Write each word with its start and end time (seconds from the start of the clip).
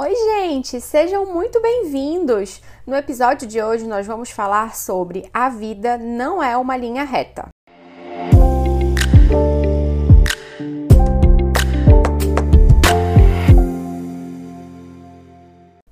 Oi, 0.00 0.14
gente, 0.14 0.80
sejam 0.80 1.26
muito 1.26 1.60
bem-vindos! 1.60 2.62
No 2.86 2.94
episódio 2.94 3.48
de 3.48 3.60
hoje, 3.60 3.84
nós 3.84 4.06
vamos 4.06 4.30
falar 4.30 4.76
sobre 4.76 5.28
a 5.34 5.48
vida 5.48 5.98
não 5.98 6.40
é 6.40 6.56
uma 6.56 6.76
linha 6.76 7.02
reta. 7.02 7.48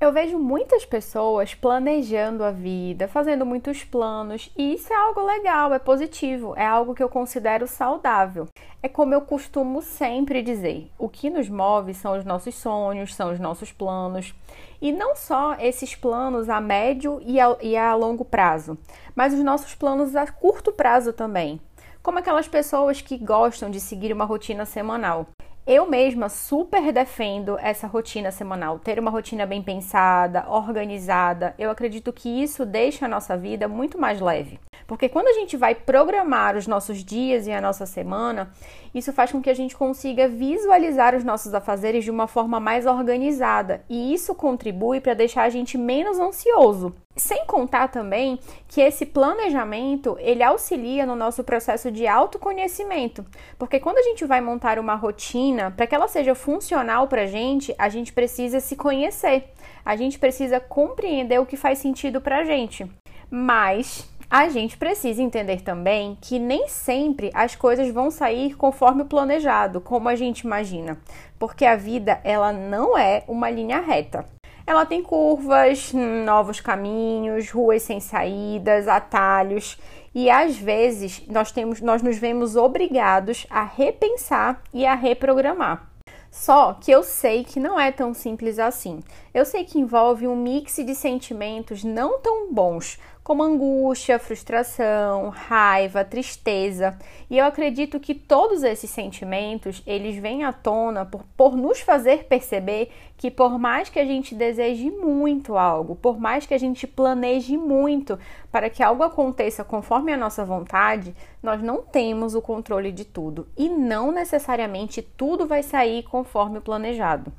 Eu 0.07 0.13
vejo 0.13 0.39
muitas 0.39 0.85
pessoas 0.87 1.53
planejando 1.53 2.45
a 2.45 2.53
vida, 2.53 3.09
fazendo 3.09 3.45
muitos 3.45 3.83
planos, 3.83 4.53
e 4.57 4.75
isso 4.75 4.93
é 4.93 4.97
algo 4.97 5.21
legal, 5.21 5.75
é 5.75 5.81
positivo, 5.81 6.55
é 6.57 6.65
algo 6.65 6.95
que 6.95 7.03
eu 7.03 7.09
considero 7.09 7.67
saudável. 7.67 8.47
É 8.81 8.89
como 8.89 9.15
eu 9.15 9.23
costumo 9.23 9.83
sempre 9.83 10.43
dizer: 10.43 10.93
o 10.97 11.09
que 11.09 11.29
nos 11.29 11.49
move 11.49 11.93
são 11.93 12.17
os 12.17 12.25
nossos 12.25 12.55
sonhos, 12.55 13.17
são 13.17 13.33
os 13.33 13.41
nossos 13.41 13.73
planos. 13.73 14.33
E 14.81 14.93
não 14.93 15.17
só 15.17 15.57
esses 15.59 15.97
planos 15.97 16.49
a 16.49 16.61
médio 16.61 17.21
e 17.27 17.41
a, 17.41 17.57
e 17.61 17.77
a 17.77 17.93
longo 17.97 18.25
prazo, 18.25 18.79
mas 19.13 19.35
os 19.35 19.43
nossos 19.43 19.75
planos 19.75 20.15
a 20.15 20.31
curto 20.31 20.71
prazo 20.71 21.13
também. 21.13 21.61
Como 22.01 22.21
aquelas 22.21 22.47
pessoas 22.47 23.01
que 23.03 23.19
gostam 23.19 23.69
de 23.69 23.81
seguir 23.81 24.13
uma 24.13 24.25
rotina 24.25 24.65
semanal. 24.65 25.27
Eu 25.69 25.85
mesma 25.85 26.29
super 26.29 26.93
defendo 26.93 27.59
essa 27.59 27.89
rotina 27.89 28.31
semanal, 28.31 28.79
ter 28.79 29.01
uma 29.01 29.11
rotina 29.11 29.45
bem 29.45 29.61
pensada, 29.61 30.49
organizada. 30.49 31.57
Eu 31.59 31.73
acredito 31.73 32.13
que 32.13 32.29
isso 32.29 32.65
deixa 32.65 33.07
a 33.07 33.09
nossa 33.09 33.37
vida 33.37 33.67
muito 33.67 33.99
mais 33.99 34.21
leve. 34.21 34.61
Porque 34.87 35.09
quando 35.09 35.29
a 35.29 35.33
gente 35.33 35.57
vai 35.57 35.75
programar 35.75 36.57
os 36.57 36.67
nossos 36.67 37.05
dias 37.05 37.47
e 37.47 37.53
a 37.53 37.61
nossa 37.61 37.87
semana, 37.87 38.53
isso 38.95 39.13
faz 39.13 39.33
com 39.33 39.43
que 39.43 39.51
a 39.51 39.55
gente 39.55 39.77
consiga 39.77 40.29
visualizar 40.29 41.15
os 41.15 41.25
nossos 41.25 41.53
afazeres 41.53 42.05
de 42.05 42.11
uma 42.11 42.29
forma 42.29 42.61
mais 42.61 42.87
organizada, 42.87 43.85
e 43.89 44.15
isso 44.15 44.35
contribui 44.35 45.01
para 45.01 45.15
deixar 45.15 45.43
a 45.43 45.51
gente 45.51 45.77
menos 45.77 46.19
ansioso. 46.19 46.95
Sem 47.17 47.47
contar 47.47 47.89
também 47.89 48.39
que 48.69 48.81
esse 48.81 49.07
planejamento 49.07 50.17
ele 50.21 50.43
auxilia 50.43 51.05
no 51.05 51.17
nosso 51.17 51.43
processo 51.43 51.91
de 51.91 52.07
autoconhecimento, 52.07 53.25
porque 53.59 53.81
quando 53.81 53.99
a 53.99 54.03
gente 54.03 54.25
vai 54.25 54.41
montar 54.41 54.79
uma 54.79 54.95
rotina, 54.95 55.71
para 55.71 55.87
que 55.87 55.95
ela 55.95 56.09
seja 56.09 56.35
funcional 56.35 57.09
para 57.09 57.23
a 57.23 57.27
gente, 57.27 57.75
a 57.79 57.89
gente 57.89 58.13
precisa 58.13 58.61
se 58.61 58.77
conhecer, 58.77 59.51
a 59.85 59.97
gente 59.97 60.19
precisa 60.19 60.61
compreender 60.61 61.41
o 61.41 61.47
que 61.47 61.57
faz 61.57 61.79
sentido 61.79 62.21
para 62.21 62.39
a 62.39 62.45
gente. 62.45 62.87
Mas 63.31 64.09
a 64.29 64.49
gente 64.49 64.77
precisa 64.77 65.23
entender 65.23 65.61
também 65.63 66.19
que 66.21 66.39
nem 66.39 66.69
sempre 66.69 67.31
as 67.33 67.55
coisas 67.55 67.89
vão 67.91 68.11
sair 68.11 68.55
conforme 68.57 69.05
planejado, 69.05 69.81
como 69.81 70.09
a 70.09 70.17
gente 70.17 70.41
imagina, 70.41 70.99
porque 71.39 71.65
a 71.65 71.77
vida 71.77 72.21
ela 72.25 72.53
não 72.53 72.99
é 72.99 73.23
uma 73.29 73.49
linha 73.49 73.81
reta. 73.81 74.27
Ela 74.67 74.85
tem 74.85 75.01
curvas, 75.01 75.93
novos 75.93 76.59
caminhos, 76.61 77.51
ruas 77.51 77.83
sem 77.83 78.01
saídas, 78.01 78.89
atalhos, 78.89 79.79
e 80.13 80.29
às 80.29 80.57
vezes 80.57 81.23
nós 81.29 81.53
temos 81.53 81.81
nós 81.81 82.03
nos 82.03 82.19
vemos 82.19 82.57
obrigados 82.57 83.47
a 83.49 83.63
repensar 83.63 84.61
e 84.75 84.85
a 84.85 84.95
reprogramar. 84.95 85.89
Só 86.31 86.75
que 86.75 86.91
eu 86.91 87.03
sei 87.03 87.45
que 87.45 87.61
não 87.61 87.79
é 87.79 87.91
tão 87.91 88.13
simples 88.13 88.59
assim. 88.59 89.01
Eu 89.33 89.45
sei 89.45 89.65
que 89.65 89.79
envolve 89.79 90.27
um 90.27 90.37
mix 90.37 90.77
de 90.77 90.95
sentimentos 90.95 91.83
não 91.83 92.21
tão 92.21 92.53
bons, 92.53 92.99
como 93.27 93.43
angústia, 93.43 94.21
frustração, 94.21 95.31
raiva, 95.31 96.05
tristeza. 96.05 96.97
E 97.29 97.37
eu 97.37 97.45
acredito 97.45 97.99
que 97.99 98.15
todos 98.15 98.63
esses 98.63 98.89
sentimentos, 98.89 99.83
eles 99.85 100.15
vêm 100.15 100.45
à 100.45 100.53
tona 100.53 101.05
por, 101.05 101.25
por 101.37 101.57
nos 101.57 101.81
fazer 101.81 102.27
perceber 102.27 102.89
que 103.17 103.29
por 103.29 103.59
mais 103.59 103.89
que 103.89 103.99
a 103.99 104.05
gente 104.05 104.33
deseje 104.33 104.93
muito 104.93 105.59
algo, 105.59 105.97
por 105.97 106.21
mais 106.21 106.47
que 106.47 106.55
a 106.55 106.59
gente 106.59 106.87
planeje 106.87 107.57
muito 107.57 108.17
para 108.53 108.71
que 108.71 108.81
algo 108.81 109.03
aconteça 109.03 109.65
conforme 109.65 110.13
a 110.13 110.17
nossa 110.17 110.45
vontade, 110.45 111.13
nós 111.43 111.61
não 111.61 111.83
temos 111.83 112.37
o 112.37 112.41
controle 112.41 112.93
de 112.93 113.05
tudo 113.05 113.49
e 113.57 113.69
não 113.69 114.13
necessariamente 114.13 115.03
tudo 115.03 115.49
vai 115.49 115.65
sair 115.65 116.05
conforme 116.05 116.59
o 116.59 116.63
planejado. 116.63 117.33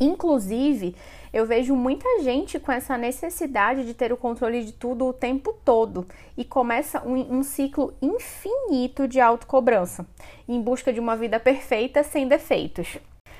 Inclusive, 0.00 0.94
eu 1.32 1.46
vejo 1.46 1.74
muita 1.74 2.22
gente 2.22 2.58
com 2.58 2.70
essa 2.70 2.96
necessidade 2.96 3.84
de 3.84 3.94
ter 3.94 4.12
o 4.12 4.16
controle 4.16 4.64
de 4.64 4.72
tudo 4.72 5.06
o 5.06 5.12
tempo 5.12 5.52
todo 5.64 6.06
e 6.36 6.44
começa 6.44 7.02
um, 7.06 7.38
um 7.38 7.42
ciclo 7.42 7.94
infinito 8.00 9.08
de 9.08 9.20
autocobrança 9.20 10.06
em 10.48 10.60
busca 10.60 10.92
de 10.92 11.00
uma 11.00 11.16
vida 11.16 11.40
perfeita 11.40 12.02
sem 12.02 12.28
defeitos. 12.28 12.98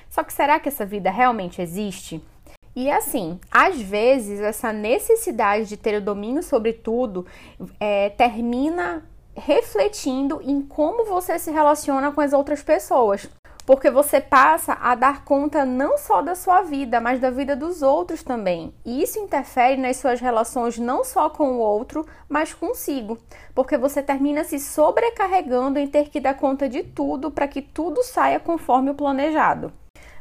Só 0.08 0.22
que 0.22 0.32
será 0.32 0.60
que 0.60 0.68
essa 0.68 0.86
vida 0.86 1.10
realmente 1.10 1.60
existe? 1.60 2.22
E 2.76 2.90
assim, 2.90 3.38
às 3.50 3.80
vezes 3.80 4.40
essa 4.40 4.72
necessidade 4.72 5.68
de 5.68 5.76
ter 5.76 5.96
o 5.96 6.00
domínio 6.00 6.42
sobre 6.42 6.72
tudo 6.72 7.24
é, 7.78 8.10
termina 8.10 9.04
refletindo 9.36 10.40
em 10.42 10.62
como 10.62 11.04
você 11.04 11.38
se 11.38 11.50
relaciona 11.50 12.12
com 12.12 12.20
as 12.20 12.32
outras 12.32 12.62
pessoas 12.62 13.28
porque 13.66 13.90
você 13.90 14.20
passa 14.20 14.74
a 14.74 14.94
dar 14.94 15.24
conta 15.24 15.64
não 15.64 15.96
só 15.96 16.20
da 16.20 16.34
sua 16.34 16.62
vida, 16.62 17.00
mas 17.00 17.18
da 17.18 17.30
vida 17.30 17.56
dos 17.56 17.82
outros 17.82 18.22
também. 18.22 18.74
E 18.84 19.02
isso 19.02 19.18
interfere 19.18 19.80
nas 19.80 19.96
suas 19.96 20.20
relações 20.20 20.78
não 20.78 21.02
só 21.02 21.30
com 21.30 21.52
o 21.52 21.58
outro, 21.58 22.06
mas 22.28 22.52
consigo, 22.52 23.18
porque 23.54 23.78
você 23.78 24.02
termina 24.02 24.44
se 24.44 24.58
sobrecarregando 24.58 25.78
em 25.78 25.86
ter 25.86 26.10
que 26.10 26.20
dar 26.20 26.34
conta 26.34 26.68
de 26.68 26.82
tudo 26.82 27.30
para 27.30 27.48
que 27.48 27.62
tudo 27.62 28.02
saia 28.02 28.38
conforme 28.38 28.90
o 28.90 28.94
planejado. 28.94 29.72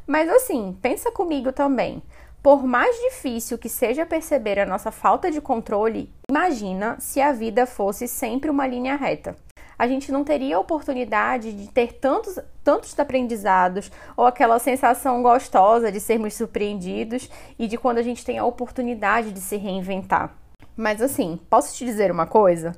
Mas 0.07 0.29
assim, 0.29 0.77
pensa 0.81 1.11
comigo 1.11 1.51
também. 1.51 2.01
Por 2.41 2.65
mais 2.65 2.93
difícil 2.97 3.57
que 3.57 3.69
seja 3.69 4.05
perceber 4.05 4.59
a 4.59 4.65
nossa 4.65 4.91
falta 4.91 5.31
de 5.31 5.39
controle, 5.39 6.13
imagina 6.29 6.97
se 6.99 7.21
a 7.21 7.31
vida 7.31 7.65
fosse 7.65 8.05
sempre 8.05 8.49
uma 8.49 8.67
linha 8.67 8.97
reta 8.97 9.35
a 9.77 9.87
gente 9.87 10.11
não 10.11 10.23
teria 10.23 10.57
a 10.57 10.59
oportunidade 10.59 11.53
de 11.53 11.67
ter 11.67 11.93
tantos, 11.93 12.39
tantos 12.63 12.97
aprendizados 12.97 13.91
ou 14.15 14.25
aquela 14.25 14.59
sensação 14.59 15.21
gostosa 15.21 15.91
de 15.91 15.99
sermos 15.99 16.33
surpreendidos 16.33 17.29
e 17.57 17.67
de 17.67 17.77
quando 17.77 17.97
a 17.97 18.03
gente 18.03 18.25
tem 18.25 18.37
a 18.37 18.45
oportunidade 18.45 19.31
de 19.31 19.39
se 19.39 19.57
reinventar. 19.57 20.35
Mas 20.75 21.01
assim, 21.01 21.39
posso 21.49 21.75
te 21.75 21.85
dizer 21.85 22.11
uma 22.11 22.25
coisa? 22.25 22.73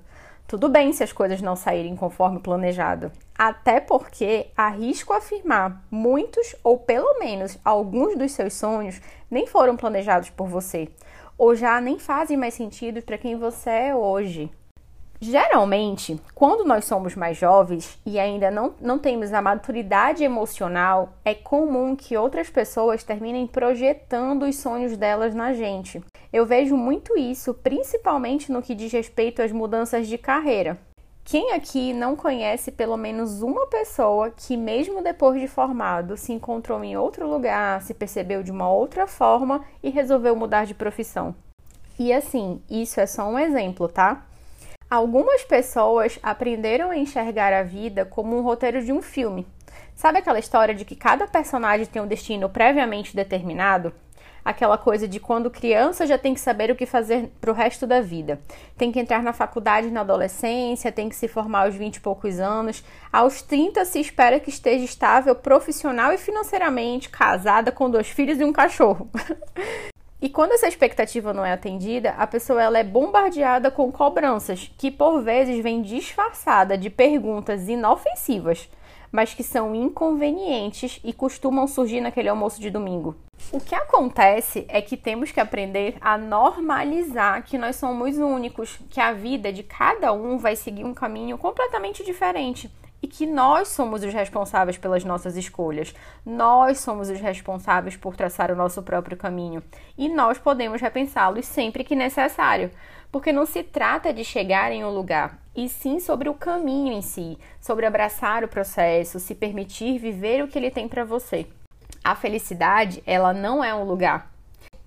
Tudo 0.47 0.69
bem 0.69 0.93
se 0.93 1.03
as 1.03 1.11
coisas 1.11 1.41
não 1.41 1.55
saírem 1.55 1.95
conforme 1.95 2.39
planejado. 2.39 3.11
Até 3.35 3.79
porque 3.79 4.51
arrisco 4.55 5.11
afirmar, 5.11 5.83
muitos 5.89 6.55
ou 6.63 6.77
pelo 6.77 7.17
menos 7.19 7.57
alguns 7.65 8.15
dos 8.15 8.31
seus 8.31 8.53
sonhos 8.53 9.01
nem 9.29 9.47
foram 9.47 9.75
planejados 9.75 10.29
por 10.29 10.47
você, 10.47 10.87
ou 11.35 11.55
já 11.55 11.81
nem 11.81 11.97
fazem 11.97 12.37
mais 12.37 12.53
sentido 12.53 13.01
para 13.01 13.17
quem 13.17 13.35
você 13.35 13.69
é 13.69 13.95
hoje. 13.95 14.51
Geralmente, 15.19 16.19
quando 16.33 16.65
nós 16.65 16.85
somos 16.85 17.15
mais 17.15 17.37
jovens 17.37 17.97
e 18.05 18.19
ainda 18.19 18.51
não, 18.51 18.75
não 18.81 18.99
temos 18.99 19.31
a 19.33 19.41
maturidade 19.41 20.23
emocional, 20.23 21.13
é 21.23 21.33
comum 21.33 21.95
que 21.95 22.17
outras 22.17 22.49
pessoas 22.49 23.03
terminem 23.03 23.47
projetando 23.47 24.43
os 24.43 24.57
sonhos 24.57 24.97
delas 24.97 25.33
na 25.33 25.53
gente. 25.53 26.03
Eu 26.33 26.45
vejo 26.45 26.75
muito 26.75 27.17
isso, 27.17 27.53
principalmente 27.53 28.51
no 28.51 28.61
que 28.61 28.75
diz 28.75 28.91
respeito 28.91 29.41
às 29.41 29.51
mudanças 29.51 30.07
de 30.07 30.17
carreira. 30.17 30.77
Quem 31.23 31.53
aqui 31.53 31.91
não 31.91 32.15
conhece 32.15 32.71
pelo 32.71 32.95
menos 32.97 33.41
uma 33.41 33.65
pessoa 33.65 34.29
que, 34.29 34.55
mesmo 34.55 35.01
depois 35.01 35.41
de 35.41 35.47
formado, 35.47 36.15
se 36.17 36.31
encontrou 36.31 36.83
em 36.83 36.95
outro 36.95 37.27
lugar, 37.27 37.81
se 37.81 37.95
percebeu 37.95 38.43
de 38.43 38.51
uma 38.51 38.69
outra 38.69 39.07
forma 39.07 39.65
e 39.81 39.89
resolveu 39.89 40.35
mudar 40.35 40.65
de 40.65 40.75
profissão? 40.75 41.33
E 41.97 42.13
assim, 42.13 42.61
isso 42.69 42.99
é 42.99 43.07
só 43.07 43.27
um 43.27 43.39
exemplo, 43.39 43.87
tá? 43.87 44.23
Algumas 44.89 45.43
pessoas 45.43 46.19
aprenderam 46.21 46.91
a 46.91 46.97
enxergar 46.97 47.51
a 47.51 47.63
vida 47.63 48.05
como 48.05 48.37
um 48.37 48.43
roteiro 48.43 48.83
de 48.85 48.93
um 48.93 49.01
filme. 49.01 49.47
Sabe 49.95 50.19
aquela 50.19 50.37
história 50.37 50.75
de 50.75 50.85
que 50.85 50.95
cada 50.95 51.25
personagem 51.25 51.87
tem 51.87 52.01
um 52.01 52.07
destino 52.07 52.47
previamente 52.47 53.15
determinado? 53.15 53.91
Aquela 54.43 54.77
coisa 54.77 55.07
de 55.07 55.19
quando 55.19 55.49
criança 55.49 56.05
já 56.05 56.19
tem 56.19 56.35
que 56.35 56.39
saber 56.39 56.69
o 56.69 56.75
que 56.75 56.85
fazer 56.85 57.31
para 57.41 57.49
o 57.49 57.53
resto 57.53 57.87
da 57.87 57.99
vida. 57.99 58.39
Tem 58.77 58.91
que 58.91 58.99
entrar 58.99 59.23
na 59.23 59.33
faculdade 59.33 59.89
na 59.89 60.01
adolescência, 60.01 60.91
tem 60.91 61.09
que 61.09 61.15
se 61.15 61.27
formar 61.27 61.65
aos 61.65 61.73
20 61.73 61.95
e 61.95 61.99
poucos 61.99 62.39
anos. 62.39 62.83
Aos 63.11 63.41
30 63.41 63.83
se 63.85 63.99
espera 63.99 64.39
que 64.39 64.51
esteja 64.51 64.85
estável 64.85 65.33
profissional 65.33 66.13
e 66.13 66.17
financeiramente, 66.19 67.09
casada 67.09 67.71
com 67.71 67.89
dois 67.89 68.07
filhos 68.07 68.39
e 68.39 68.43
um 68.43 68.53
cachorro. 68.53 69.09
E 70.21 70.29
quando 70.29 70.53
essa 70.53 70.67
expectativa 70.67 71.33
não 71.33 71.45
é 71.45 71.51
atendida, 71.51 72.11
a 72.11 72.25
pessoa 72.25 72.63
ela 72.63 72.79
é 72.79 72.83
bombardeada 72.83 73.69
com 73.69 73.91
cobranças, 73.91 74.71
que 74.77 74.89
por 74.89 75.21
vezes 75.21 75.61
vêm 75.61 75.81
disfarçada 75.81 76.77
de 76.77 76.89
perguntas 76.89 77.67
inofensivas, 77.67 78.69
mas 79.11 79.33
que 79.33 79.43
são 79.43 79.75
inconvenientes 79.75 80.99
e 81.03 81.11
costumam 81.11 81.67
surgir 81.67 81.99
naquele 81.99 82.29
almoço 82.29 82.61
de 82.61 82.69
domingo. 82.69 83.15
O 83.51 83.59
que 83.59 83.75
acontece 83.75 84.65
é 84.69 84.81
que 84.81 84.95
temos 84.95 85.31
que 85.31 85.39
aprender 85.39 85.97
a 85.99 86.17
normalizar 86.17 87.43
que 87.43 87.57
nós 87.57 87.75
somos 87.75 88.17
únicos, 88.17 88.79
que 88.89 89.01
a 89.01 89.11
vida 89.11 89.51
de 89.51 89.63
cada 89.63 90.13
um 90.13 90.37
vai 90.37 90.55
seguir 90.55 90.85
um 90.85 90.93
caminho 90.93 91.37
completamente 91.37 92.03
diferente 92.03 92.71
e 93.05 93.07
que 93.07 93.27
nós 93.27 93.67
somos 93.67 94.03
os 94.03 94.11
responsáveis 94.11 94.79
pelas 94.79 95.03
nossas 95.03 95.37
escolhas. 95.37 95.93
Nós 96.25 96.79
somos 96.79 97.07
os 97.07 97.19
responsáveis 97.19 97.95
por 97.95 98.15
traçar 98.15 98.49
o 98.49 98.55
nosso 98.55 98.81
próprio 98.81 99.15
caminho 99.15 99.61
e 99.95 100.09
nós 100.09 100.39
podemos 100.39 100.81
repensá-los 100.81 101.45
sempre 101.45 101.83
que 101.83 101.95
necessário, 101.95 102.71
porque 103.11 103.31
não 103.31 103.45
se 103.45 103.61
trata 103.61 104.11
de 104.11 104.23
chegar 104.23 104.71
em 104.71 104.83
um 104.83 104.89
lugar, 104.89 105.37
e 105.55 105.69
sim 105.69 105.99
sobre 105.99 106.29
o 106.29 106.33
caminho 106.33 106.93
em 106.93 107.03
si, 107.03 107.37
sobre 107.61 107.85
abraçar 107.85 108.43
o 108.43 108.47
processo, 108.47 109.19
se 109.19 109.35
permitir 109.35 109.99
viver 109.99 110.43
o 110.43 110.47
que 110.47 110.57
ele 110.57 110.71
tem 110.71 110.87
para 110.87 111.03
você. 111.03 111.45
A 112.03 112.15
felicidade, 112.15 113.03
ela 113.05 113.33
não 113.33 113.63
é 113.63 113.71
um 113.75 113.83
lugar, 113.83 114.31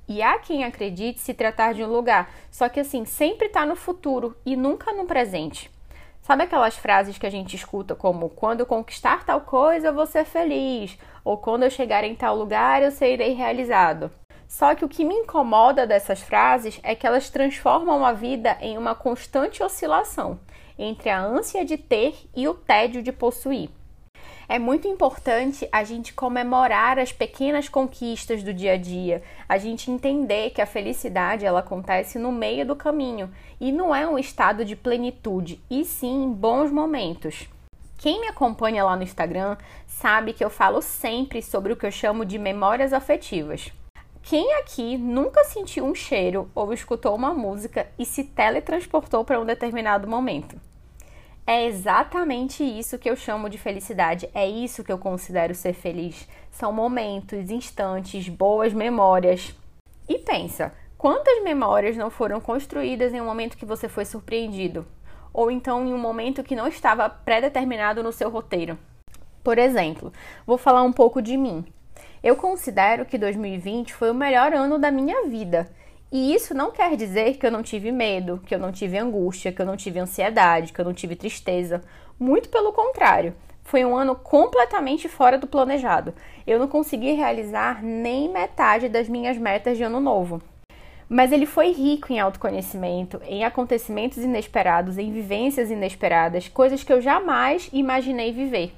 e 0.08 0.20
há 0.20 0.40
quem 0.40 0.64
acredite 0.64 1.20
se 1.20 1.32
tratar 1.32 1.72
de 1.72 1.84
um 1.84 1.92
lugar, 1.92 2.28
só 2.50 2.68
que 2.68 2.80
assim, 2.80 3.04
sempre 3.04 3.46
está 3.46 3.64
no 3.64 3.76
futuro 3.76 4.36
e 4.44 4.56
nunca 4.56 4.92
no 4.92 5.04
presente. 5.04 5.70
Sabe 6.28 6.42
aquelas 6.42 6.76
frases 6.76 7.16
que 7.16 7.26
a 7.26 7.30
gente 7.30 7.56
escuta 7.56 7.94
como 7.94 8.28
quando 8.28 8.60
eu 8.60 8.66
conquistar 8.66 9.24
tal 9.24 9.40
coisa 9.40 9.86
eu 9.86 9.94
vou 9.94 10.04
ser 10.04 10.26
feliz, 10.26 10.98
ou 11.24 11.38
quando 11.38 11.62
eu 11.62 11.70
chegar 11.70 12.04
em 12.04 12.14
tal 12.14 12.36
lugar 12.36 12.82
eu 12.82 12.90
serei 12.90 13.32
realizado? 13.32 14.10
Só 14.46 14.74
que 14.74 14.84
o 14.84 14.88
que 14.90 15.06
me 15.06 15.14
incomoda 15.14 15.86
dessas 15.86 16.20
frases 16.20 16.78
é 16.82 16.94
que 16.94 17.06
elas 17.06 17.30
transformam 17.30 18.04
a 18.04 18.12
vida 18.12 18.58
em 18.60 18.76
uma 18.76 18.94
constante 18.94 19.62
oscilação 19.62 20.38
entre 20.78 21.08
a 21.08 21.18
ânsia 21.18 21.64
de 21.64 21.78
ter 21.78 22.14
e 22.36 22.46
o 22.46 22.52
tédio 22.52 23.02
de 23.02 23.10
possuir. 23.10 23.70
É 24.50 24.58
muito 24.58 24.88
importante 24.88 25.68
a 25.70 25.84
gente 25.84 26.14
comemorar 26.14 26.98
as 26.98 27.12
pequenas 27.12 27.68
conquistas 27.68 28.42
do 28.42 28.54
dia 28.54 28.72
a 28.72 28.76
dia, 28.78 29.22
a 29.46 29.58
gente 29.58 29.90
entender 29.90 30.48
que 30.50 30.62
a 30.62 30.66
felicidade 30.66 31.44
ela 31.44 31.60
acontece 31.60 32.18
no 32.18 32.32
meio 32.32 32.64
do 32.64 32.74
caminho 32.74 33.30
e 33.60 33.70
não 33.70 33.94
é 33.94 34.08
um 34.08 34.18
estado 34.18 34.64
de 34.64 34.74
plenitude, 34.74 35.60
e 35.68 35.84
sim 35.84 36.32
bons 36.32 36.70
momentos. 36.70 37.46
Quem 37.98 38.22
me 38.22 38.28
acompanha 38.28 38.84
lá 38.84 38.96
no 38.96 39.02
Instagram 39.02 39.58
sabe 39.86 40.32
que 40.32 40.42
eu 40.42 40.48
falo 40.48 40.80
sempre 40.80 41.42
sobre 41.42 41.74
o 41.74 41.76
que 41.76 41.84
eu 41.84 41.90
chamo 41.90 42.24
de 42.24 42.38
memórias 42.38 42.94
afetivas. 42.94 43.70
Quem 44.22 44.54
aqui 44.54 44.96
nunca 44.96 45.44
sentiu 45.44 45.84
um 45.84 45.94
cheiro 45.94 46.50
ou 46.54 46.72
escutou 46.72 47.14
uma 47.14 47.34
música 47.34 47.86
e 47.98 48.06
se 48.06 48.24
teletransportou 48.24 49.26
para 49.26 49.38
um 49.38 49.44
determinado 49.44 50.08
momento? 50.08 50.58
É 51.48 51.64
exatamente 51.64 52.62
isso 52.62 52.98
que 52.98 53.08
eu 53.08 53.16
chamo 53.16 53.48
de 53.48 53.56
felicidade. 53.56 54.28
É 54.34 54.46
isso 54.46 54.84
que 54.84 54.92
eu 54.92 54.98
considero 54.98 55.54
ser 55.54 55.72
feliz. 55.72 56.28
São 56.50 56.74
momentos, 56.74 57.48
instantes, 57.48 58.28
boas 58.28 58.74
memórias. 58.74 59.54
E 60.06 60.18
pensa, 60.18 60.74
quantas 60.98 61.42
memórias 61.42 61.96
não 61.96 62.10
foram 62.10 62.38
construídas 62.38 63.14
em 63.14 63.20
um 63.22 63.24
momento 63.24 63.56
que 63.56 63.64
você 63.64 63.88
foi 63.88 64.04
surpreendido? 64.04 64.86
Ou 65.32 65.50
então 65.50 65.86
em 65.86 65.94
um 65.94 65.98
momento 65.98 66.42
que 66.42 66.54
não 66.54 66.68
estava 66.68 67.08
pré-determinado 67.08 68.02
no 68.02 68.12
seu 68.12 68.28
roteiro? 68.28 68.78
Por 69.42 69.56
exemplo, 69.56 70.12
vou 70.46 70.58
falar 70.58 70.82
um 70.82 70.92
pouco 70.92 71.22
de 71.22 71.38
mim. 71.38 71.64
Eu 72.22 72.36
considero 72.36 73.06
que 73.06 73.16
2020 73.16 73.94
foi 73.94 74.10
o 74.10 74.14
melhor 74.14 74.52
ano 74.52 74.78
da 74.78 74.90
minha 74.90 75.26
vida. 75.26 75.66
E 76.10 76.34
isso 76.34 76.54
não 76.54 76.70
quer 76.70 76.96
dizer 76.96 77.36
que 77.36 77.46
eu 77.46 77.50
não 77.50 77.62
tive 77.62 77.92
medo, 77.92 78.40
que 78.46 78.54
eu 78.54 78.58
não 78.58 78.72
tive 78.72 78.96
angústia, 78.96 79.52
que 79.52 79.60
eu 79.60 79.66
não 79.66 79.76
tive 79.76 79.98
ansiedade, 79.98 80.72
que 80.72 80.80
eu 80.80 80.84
não 80.84 80.94
tive 80.94 81.14
tristeza. 81.14 81.82
Muito 82.18 82.48
pelo 82.48 82.72
contrário. 82.72 83.34
Foi 83.62 83.84
um 83.84 83.94
ano 83.94 84.14
completamente 84.14 85.06
fora 85.06 85.36
do 85.36 85.46
planejado. 85.46 86.14
Eu 86.46 86.58
não 86.58 86.66
consegui 86.66 87.12
realizar 87.12 87.82
nem 87.82 88.32
metade 88.32 88.88
das 88.88 89.06
minhas 89.06 89.36
metas 89.36 89.76
de 89.76 89.82
ano 89.82 90.00
novo. 90.00 90.40
Mas 91.06 91.30
ele 91.30 91.44
foi 91.44 91.72
rico 91.72 92.10
em 92.10 92.18
autoconhecimento, 92.18 93.20
em 93.26 93.44
acontecimentos 93.44 94.18
inesperados, 94.18 94.96
em 94.96 95.12
vivências 95.12 95.70
inesperadas, 95.70 96.48
coisas 96.48 96.82
que 96.82 96.92
eu 96.92 97.02
jamais 97.02 97.68
imaginei 97.70 98.32
viver. 98.32 98.72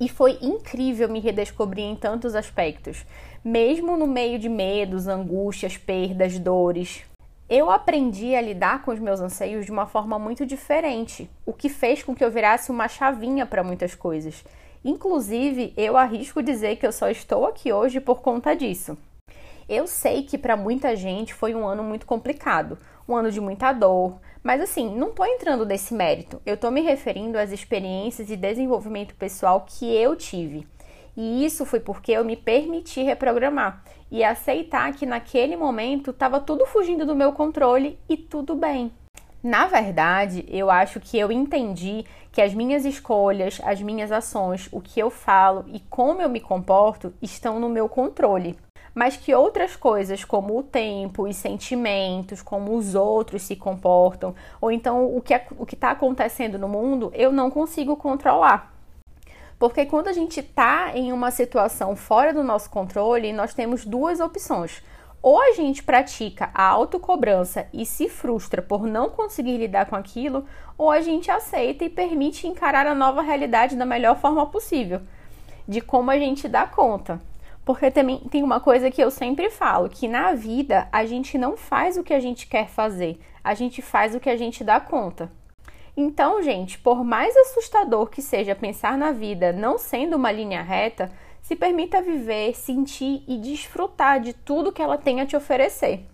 E 0.00 0.08
foi 0.08 0.38
incrível 0.40 1.08
me 1.08 1.20
redescobrir 1.20 1.84
em 1.84 1.94
tantos 1.94 2.34
aspectos, 2.34 3.04
mesmo 3.44 3.96
no 3.96 4.06
meio 4.06 4.38
de 4.38 4.48
medos, 4.48 5.08
angústias, 5.08 5.76
perdas, 5.76 6.38
dores. 6.38 7.02
Eu 7.48 7.70
aprendi 7.70 8.34
a 8.34 8.40
lidar 8.40 8.82
com 8.82 8.92
os 8.92 9.00
meus 9.00 9.20
anseios 9.20 9.66
de 9.66 9.72
uma 9.72 9.86
forma 9.86 10.18
muito 10.18 10.46
diferente, 10.46 11.28
o 11.44 11.52
que 11.52 11.68
fez 11.68 12.02
com 12.02 12.14
que 12.14 12.24
eu 12.24 12.30
virasse 12.30 12.70
uma 12.70 12.88
chavinha 12.88 13.44
para 13.44 13.64
muitas 13.64 13.94
coisas. 13.94 14.44
Inclusive, 14.84 15.72
eu 15.76 15.96
arrisco 15.96 16.42
dizer 16.42 16.76
que 16.76 16.86
eu 16.86 16.92
só 16.92 17.08
estou 17.08 17.46
aqui 17.46 17.72
hoje 17.72 18.00
por 18.00 18.20
conta 18.20 18.54
disso. 18.54 18.96
Eu 19.68 19.86
sei 19.86 20.22
que 20.22 20.38
para 20.38 20.56
muita 20.56 20.94
gente 20.94 21.34
foi 21.34 21.54
um 21.54 21.66
ano 21.66 21.82
muito 21.82 22.06
complicado, 22.06 22.78
um 23.08 23.14
ano 23.14 23.30
de 23.30 23.40
muita 23.40 23.72
dor, 23.72 24.20
mas 24.42 24.60
assim, 24.60 24.94
não 24.94 25.10
estou 25.10 25.26
entrando 25.26 25.66
nesse 25.66 25.94
mérito. 25.94 26.40
Eu 26.46 26.54
estou 26.54 26.70
me 26.70 26.80
referindo 26.80 27.38
às 27.38 27.52
experiências 27.52 28.30
e 28.30 28.36
desenvolvimento 28.36 29.14
pessoal 29.14 29.66
que 29.68 29.92
eu 29.94 30.16
tive. 30.16 30.66
E 31.16 31.44
isso 31.44 31.64
foi 31.64 31.80
porque 31.80 32.12
eu 32.12 32.24
me 32.24 32.36
permiti 32.36 33.02
reprogramar 33.02 33.82
e 34.10 34.22
aceitar 34.22 34.92
que 34.92 35.06
naquele 35.06 35.56
momento 35.56 36.10
estava 36.10 36.40
tudo 36.40 36.66
fugindo 36.66 37.06
do 37.06 37.14
meu 37.14 37.32
controle 37.32 37.98
e 38.08 38.16
tudo 38.16 38.54
bem. 38.54 38.92
Na 39.42 39.66
verdade, 39.66 40.44
eu 40.48 40.70
acho 40.70 41.00
que 41.00 41.18
eu 41.18 41.32
entendi 41.32 42.04
que 42.30 42.40
as 42.40 42.54
minhas 42.54 42.84
escolhas, 42.84 43.60
as 43.64 43.82
minhas 43.82 44.12
ações, 44.12 44.68
o 44.70 44.80
que 44.80 45.00
eu 45.00 45.10
falo 45.10 45.64
e 45.68 45.80
como 45.80 46.22
eu 46.22 46.28
me 46.28 46.40
comporto 46.40 47.12
estão 47.20 47.58
no 47.58 47.68
meu 47.68 47.88
controle 47.88 48.56
mas 48.94 49.16
que 49.16 49.34
outras 49.34 49.74
coisas, 49.76 50.24
como 50.24 50.58
o 50.58 50.62
tempo, 50.62 51.26
os 51.26 51.36
sentimentos, 51.36 52.42
como 52.42 52.76
os 52.76 52.94
outros 52.94 53.42
se 53.42 53.56
comportam, 53.56 54.34
ou 54.60 54.70
então 54.70 55.16
o 55.16 55.20
que 55.20 55.34
é, 55.34 55.46
está 55.72 55.90
acontecendo 55.90 56.58
no 56.58 56.68
mundo, 56.68 57.10
eu 57.14 57.32
não 57.32 57.50
consigo 57.50 57.96
controlar. 57.96 58.71
Porque 59.62 59.86
quando 59.86 60.08
a 60.08 60.12
gente 60.12 60.40
está 60.40 60.90
em 60.92 61.12
uma 61.12 61.30
situação 61.30 61.94
fora 61.94 62.34
do 62.34 62.42
nosso 62.42 62.68
controle, 62.68 63.32
nós 63.32 63.54
temos 63.54 63.84
duas 63.84 64.18
opções. 64.18 64.82
Ou 65.22 65.40
a 65.40 65.52
gente 65.52 65.84
pratica 65.84 66.50
a 66.52 66.64
autocobrança 66.64 67.68
e 67.72 67.86
se 67.86 68.08
frustra 68.08 68.60
por 68.60 68.84
não 68.84 69.08
conseguir 69.08 69.56
lidar 69.58 69.86
com 69.86 69.94
aquilo, 69.94 70.44
ou 70.76 70.90
a 70.90 71.00
gente 71.00 71.30
aceita 71.30 71.84
e 71.84 71.88
permite 71.88 72.48
encarar 72.48 72.88
a 72.88 72.94
nova 72.96 73.22
realidade 73.22 73.76
da 73.76 73.86
melhor 73.86 74.18
forma 74.18 74.44
possível, 74.46 75.00
de 75.68 75.80
como 75.80 76.10
a 76.10 76.18
gente 76.18 76.48
dá 76.48 76.66
conta. 76.66 77.22
Porque 77.64 77.88
também 77.88 78.18
tem 78.18 78.42
uma 78.42 78.58
coisa 78.58 78.90
que 78.90 79.00
eu 79.00 79.12
sempre 79.12 79.48
falo, 79.48 79.88
que 79.88 80.08
na 80.08 80.32
vida 80.32 80.88
a 80.90 81.06
gente 81.06 81.38
não 81.38 81.56
faz 81.56 81.96
o 81.96 82.02
que 82.02 82.12
a 82.12 82.18
gente 82.18 82.48
quer 82.48 82.66
fazer, 82.68 83.20
a 83.44 83.54
gente 83.54 83.80
faz 83.80 84.12
o 84.12 84.18
que 84.18 84.28
a 84.28 84.36
gente 84.36 84.64
dá 84.64 84.80
conta. 84.80 85.30
Então, 85.96 86.42
gente, 86.42 86.78
por 86.78 87.04
mais 87.04 87.36
assustador 87.36 88.06
que 88.06 88.22
seja 88.22 88.54
pensar 88.54 88.96
na 88.96 89.12
vida 89.12 89.52
não 89.52 89.76
sendo 89.76 90.16
uma 90.16 90.32
linha 90.32 90.62
reta, 90.62 91.10
se 91.42 91.54
permita 91.54 92.00
viver, 92.00 92.54
sentir 92.54 93.22
e 93.28 93.36
desfrutar 93.36 94.20
de 94.20 94.32
tudo 94.32 94.72
que 94.72 94.80
ela 94.80 94.96
tem 94.96 95.20
a 95.20 95.26
te 95.26 95.36
oferecer. 95.36 96.06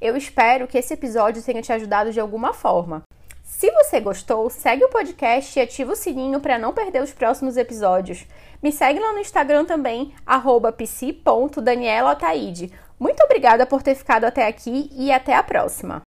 Eu 0.00 0.16
espero 0.16 0.68
que 0.68 0.78
esse 0.78 0.94
episódio 0.94 1.42
tenha 1.42 1.62
te 1.62 1.72
ajudado 1.72 2.12
de 2.12 2.20
alguma 2.20 2.52
forma. 2.52 3.02
Se 3.42 3.70
você 3.70 3.98
gostou, 4.00 4.50
segue 4.50 4.84
o 4.84 4.90
podcast 4.90 5.58
e 5.58 5.62
ativa 5.62 5.92
o 5.92 5.96
sininho 5.96 6.40
para 6.40 6.58
não 6.58 6.74
perder 6.74 7.02
os 7.02 7.12
próximos 7.12 7.56
episódios. 7.56 8.26
Me 8.62 8.70
segue 8.70 9.00
lá 9.00 9.12
no 9.12 9.18
Instagram 9.18 9.64
também, 9.64 10.12
psi.danielataide. 10.76 12.70
Muito 12.98 13.22
obrigada 13.22 13.64
por 13.64 13.82
ter 13.82 13.94
ficado 13.94 14.24
até 14.24 14.46
aqui 14.46 14.90
e 14.92 15.10
até 15.10 15.34
a 15.34 15.42
próxima! 15.42 16.05